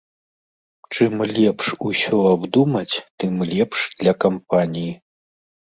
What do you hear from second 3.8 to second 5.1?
для кампаніі.